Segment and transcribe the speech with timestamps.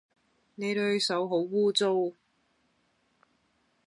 [0.55, 2.13] 你對手好污糟